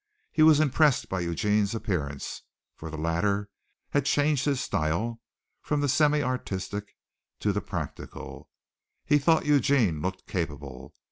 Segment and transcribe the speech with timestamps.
[0.31, 2.41] He was impressed by Eugene's appearance,
[2.73, 3.51] for the latter
[3.91, 5.21] had changed his style
[5.61, 6.95] from the semi artistic
[7.39, 8.49] to the practical.
[9.05, 10.95] He thought Eugene looked capable.